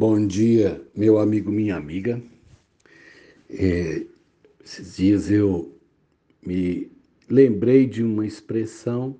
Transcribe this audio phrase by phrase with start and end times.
[0.00, 2.22] Bom dia, meu amigo, minha amiga.
[3.50, 4.06] É,
[4.64, 5.76] esses dias eu
[6.40, 6.88] me
[7.28, 9.18] lembrei de uma expressão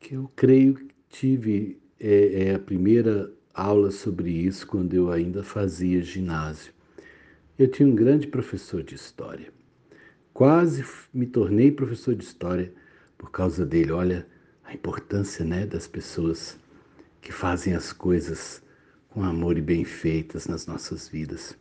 [0.00, 5.42] que eu creio que tive é, é a primeira aula sobre isso quando eu ainda
[5.42, 6.72] fazia ginásio.
[7.58, 9.52] Eu tinha um grande professor de história.
[10.32, 12.72] Quase me tornei professor de história
[13.18, 13.92] por causa dele.
[13.92, 14.26] Olha
[14.64, 16.58] a importância, né, das pessoas
[17.20, 18.66] que fazem as coisas
[19.18, 21.58] com amor e bem feitas nas nossas vidas.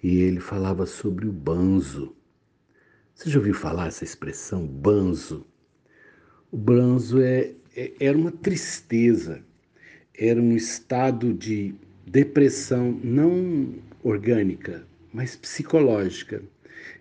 [0.00, 2.14] E ele falava sobre o banzo.
[3.12, 5.44] Você já ouviu falar essa expressão, banzo?
[6.52, 9.42] O banzo é, é, era uma tristeza,
[10.16, 11.74] era um estado de
[12.06, 13.74] depressão não
[14.04, 16.44] orgânica, mas psicológica.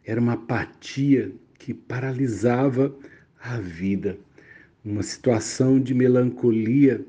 [0.03, 2.97] Era uma apatia que paralisava
[3.39, 4.17] a vida,
[4.83, 7.05] uma situação de melancolia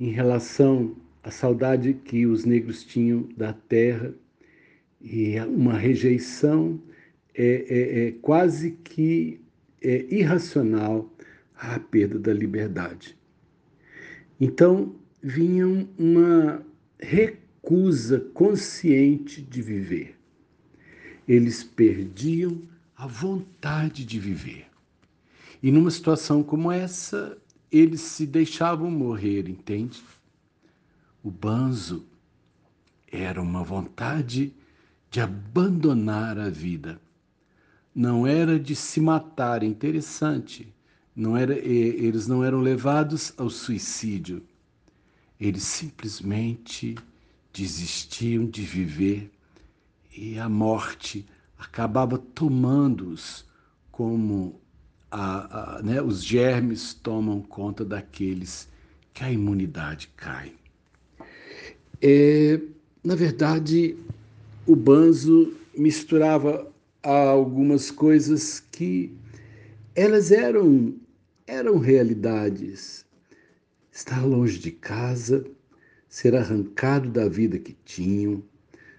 [0.00, 4.14] em relação à saudade que os negros tinham da terra
[5.00, 6.80] e uma rejeição
[7.34, 9.40] é, é, é quase que
[9.80, 11.10] é, irracional
[11.56, 13.16] à perda da liberdade.
[14.40, 15.66] Então vinha
[15.98, 16.64] uma
[16.98, 20.16] recusa consciente de viver.
[21.26, 22.62] Eles perdiam
[22.96, 24.66] a vontade de viver.
[25.62, 27.38] E numa situação como essa,
[27.70, 30.02] eles se deixavam morrer, entende?
[31.24, 32.04] O banzo
[33.10, 34.52] era uma vontade
[35.08, 37.00] de abandonar a vida.
[37.94, 40.72] Não era de se matar, interessante.
[41.14, 44.42] Não era, eles não eram levados ao suicídio.
[45.38, 46.96] Eles simplesmente
[47.52, 49.30] desistiam de viver
[50.16, 51.24] e a morte
[51.58, 53.44] acabava tomando-os
[53.92, 54.60] como
[55.10, 58.68] a, a, né, os germes tomam conta daqueles
[59.12, 60.54] que a imunidade cai.
[62.04, 62.60] É,
[63.04, 63.96] na verdade,
[64.66, 66.68] o banzo misturava
[67.00, 69.14] algumas coisas que
[69.94, 70.94] elas eram
[71.46, 73.04] eram realidades.
[73.92, 75.44] Estar longe de casa,
[76.08, 78.42] ser arrancado da vida que tinham,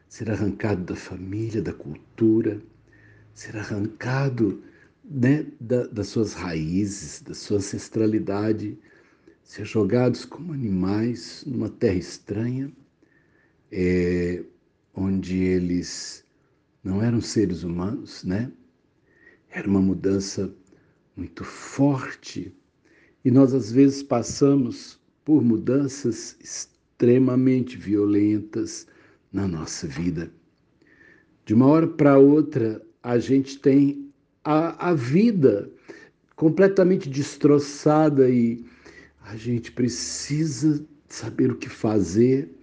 [0.07, 2.61] ser arrancado da família, da cultura,
[3.33, 4.63] ser arrancado
[5.03, 8.77] né, da, das suas raízes, da sua ancestralidade,
[9.43, 12.71] ser jogados como animais numa terra estranha,
[13.75, 14.43] é,
[14.93, 16.23] onde eles
[16.83, 18.51] não eram seres humanos, né?
[19.49, 20.53] Era uma mudança
[21.15, 22.55] muito forte
[23.25, 28.85] e nós às vezes passamos por mudanças extremamente violentas
[29.31, 30.31] na nossa vida.
[31.43, 34.07] De uma hora para outra, a gente tem
[34.43, 35.71] a, a vida
[36.35, 38.63] completamente destroçada e
[39.21, 42.53] a gente precisa saber o que fazer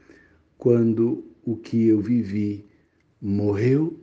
[0.60, 2.66] quando o que eu vivi
[3.21, 3.98] morreu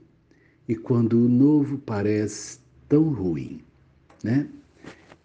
[0.68, 2.60] e quando o novo parece
[2.90, 3.62] tão ruim,
[4.24, 4.50] né?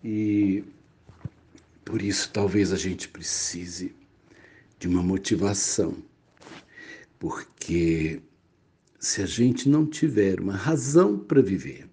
[0.05, 0.63] E
[1.87, 3.97] por isso talvez a gente precise
[4.79, 5.97] de uma motivação,
[7.19, 8.21] porque
[9.01, 11.89] se a gente não tiver uma razão para viver,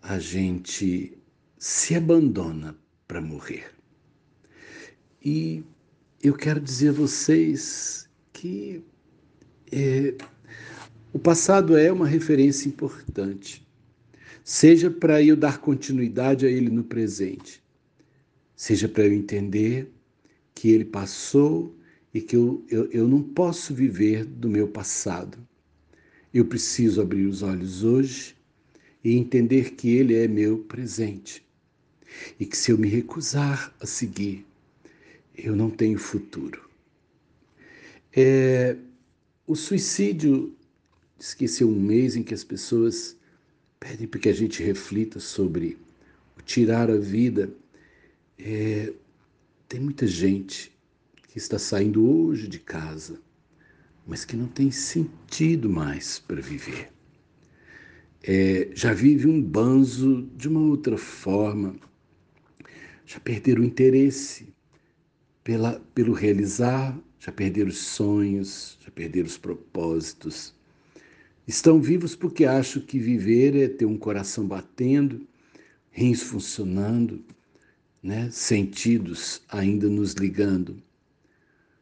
[0.00, 1.18] a gente
[1.58, 2.76] se abandona
[3.08, 3.72] para morrer.
[5.20, 5.64] E
[6.22, 8.08] eu quero dizer a vocês
[8.42, 8.82] que
[9.70, 10.16] é,
[11.12, 13.64] o passado é uma referência importante,
[14.42, 17.62] seja para eu dar continuidade a ele no presente,
[18.56, 19.92] seja para eu entender
[20.56, 21.72] que ele passou
[22.12, 25.38] e que eu, eu, eu não posso viver do meu passado.
[26.34, 28.34] Eu preciso abrir os olhos hoje
[29.04, 31.46] e entender que Ele é meu presente
[32.40, 34.44] e que se eu me recusar a seguir,
[35.36, 36.71] eu não tenho futuro.
[38.14, 38.76] É,
[39.46, 40.56] o suicídio,
[41.18, 43.16] esqueceu um mês em que as pessoas
[43.78, 45.78] pedem para que a gente reflita sobre
[46.38, 47.52] o tirar a vida.
[48.38, 48.92] É,
[49.68, 50.72] tem muita gente
[51.28, 53.20] que está saindo hoje de casa,
[54.06, 56.92] mas que não tem sentido mais para viver
[58.22, 61.74] é, já vive um banzo de uma outra forma,
[63.04, 64.54] já perderam o interesse
[65.42, 70.52] pela, pelo realizar, já perderam os sonhos, já perderam os propósitos.
[71.46, 75.24] Estão vivos porque acham que viver é ter um coração batendo,
[75.92, 77.24] rins funcionando,
[78.02, 78.28] né?
[78.32, 80.82] sentidos ainda nos ligando.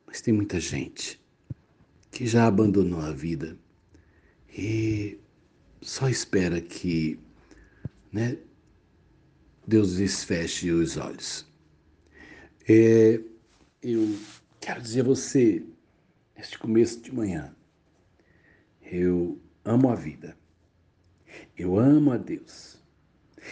[0.06, 1.18] Mas tem muita gente
[2.10, 3.56] que já abandonou a vida
[4.54, 5.16] e
[5.80, 7.18] só espera que
[8.12, 8.36] né,
[9.66, 11.46] Deus lhes feche os olhos.
[12.68, 13.18] É,
[13.82, 14.14] eu
[14.60, 15.64] quero dizer a você,
[16.36, 17.54] este começo de manhã.
[18.82, 20.36] Eu amo a vida.
[21.56, 22.78] Eu amo a Deus.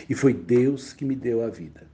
[0.09, 1.91] E foi Deus que me deu a vida.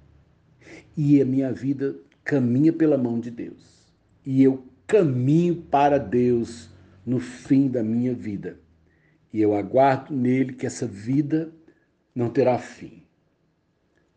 [0.96, 3.92] E a minha vida caminha pela mão de Deus.
[4.26, 6.70] E eu caminho para Deus
[7.06, 8.58] no fim da minha vida.
[9.32, 11.52] E eu aguardo nele que essa vida
[12.14, 13.02] não terá fim.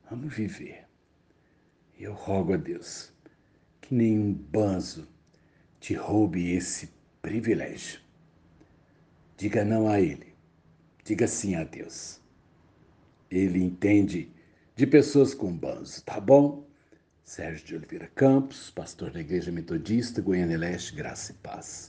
[0.09, 0.85] Vamos viver.
[1.99, 3.11] Eu rogo a Deus
[3.87, 5.07] que nenhum banzo
[5.79, 6.89] te roube esse
[7.21, 8.01] privilégio.
[9.37, 10.35] Diga não a ele.
[11.05, 12.19] Diga sim a Deus.
[13.31, 14.29] Ele entende
[14.75, 16.67] de pessoas com banzo, tá bom?
[17.23, 21.85] Sérgio de Oliveira Campos, pastor da Igreja Metodista, Goiânia Leste, Graça e Paz.